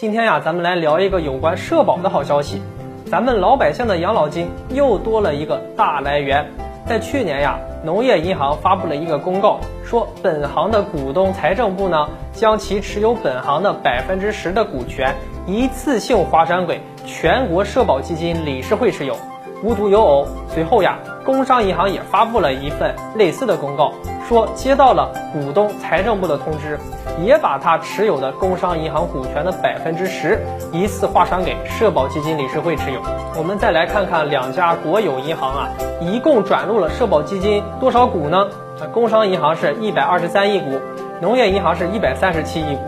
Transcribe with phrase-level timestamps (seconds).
[0.00, 2.62] 今天呀，咱们来聊一个有关社保的好消息。
[3.04, 6.50] 咱们老百姓的养老金又多了一个大来源。
[6.86, 15.14] 在去年呀，农业银行发布了一个公告，说本行的股东财政部呢，将其持有本行的百分之十的股权
[15.46, 19.14] 一次性划转给全国社保基金理事会持有。
[19.62, 23.92] 无独有偶，随后呀，工商银行也发布了一份类似的公告，
[24.30, 26.78] 说接到了股东财政部的通知，
[27.20, 30.40] 也把他持有的工商银行股权的百分之十
[30.72, 33.00] 一次划转给社保基金理事会持有。
[33.36, 35.68] 我们再来看看两家国有银行啊，
[36.00, 38.46] 一共转入了社保基金多少股呢？
[38.92, 40.80] 工商银行是一百二十三亿股，
[41.20, 42.82] 农业银行是一百三十七亿股。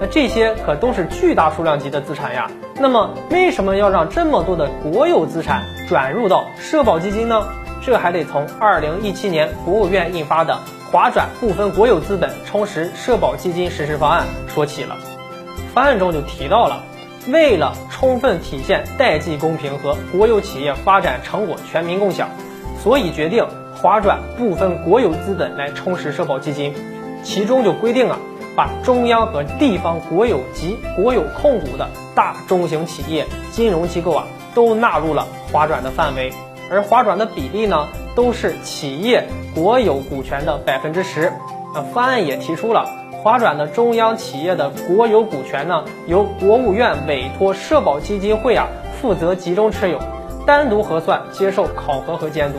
[0.00, 2.50] 那这些可都是巨大数量级的资产呀。
[2.80, 7.44] 那么为什么要让这么多的国有资产转入到社保基金呢？
[7.90, 10.60] 这还得从二零一七年国务院印发的
[10.92, 14.96] 《划转部分国有资本充实社保基金实施方案》说起了。
[15.74, 16.84] 方案中就提到了，
[17.26, 22.28] 为了充分体现代际公平和国有企业发展成果全民共享，
[22.80, 26.72] 所以决定划转部分国有资本来充实社保基金。
[27.24, 28.16] 其中就规定啊。
[28.56, 36.32] 把中央和地方国有及国有控股的大中型企业、金融机构啊，都纳入了划转的范围，
[36.70, 41.32] 而划转的比例呢，都是企业国有股权的百分之十。
[41.74, 42.88] 那方案也提出了，
[43.22, 48.68] 划转的中央企业的国有股权呢，由国务院委托社保基金会啊
[49.00, 49.98] 负责集中持有，
[50.46, 52.58] 单独核算，接受考核和监督。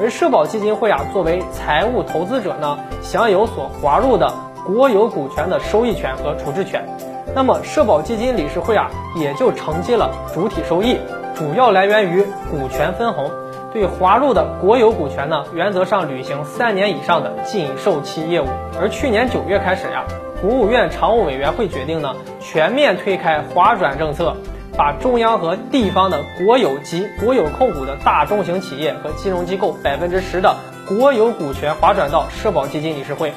[0.00, 4.32] 而社保基金会啊，作为财务投资者呢，享有所划入的。
[4.66, 6.86] 国有股权的收益权和处置权，
[7.34, 10.98] 那么社保基金理事会啊，也就承接了主体收益，
[11.34, 13.30] 主要来源于股权分红。
[13.72, 18.46] 对划入的国有股权呢，原则上履行三年以上的禁售期业务。
[18.80, 20.04] 而去年九月开始呀，
[20.42, 24.34] 国务院常务委员会决定呢，全面推开划转政策，
[24.76, 30.56] 把中央和地方的国有及国有控股的大中型企业和金融机构百分之十的
[30.88, 33.32] 国有股权划转到社保基金理事会。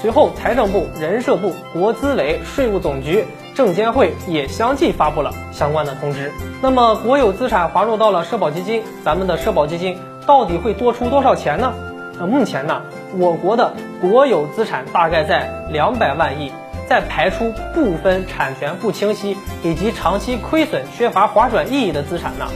[0.00, 6.32] 随后，财政部、人社部、国资委、税务总局、证监会也相继发布了相关的通知。
[6.60, 11.72] 那么，国有资产划入到了社保基金，咱们的社保基金到底会多出多少钱呢？
[12.18, 12.82] 那目前呢，
[13.18, 16.52] 我国的国有资产大概在两百万亿，
[16.88, 22.46] 在排除部分产权不清晰以及长期亏损、缺乏划转意义的资产呢，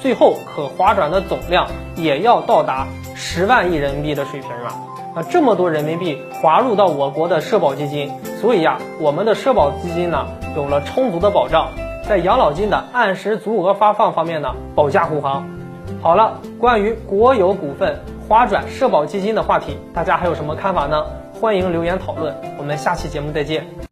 [0.00, 1.66] 最后可划转的总量
[1.96, 4.72] 也要到达十万亿人民币的水平了。
[5.14, 8.10] 啊，这么多人民币划入到我国的社保基金，
[8.40, 10.26] 所以呀，我们的社保基金呢
[10.56, 11.68] 有了充足的保障，
[12.08, 15.48] 在养老金的按时足额发放方面呢保驾护航。
[16.02, 21.04] 好了，关于国有股份划转社保基金的话题，大家还有什么看法呢？
[21.40, 22.34] 欢迎留言讨论。
[22.58, 23.66] 我们下期节目再见。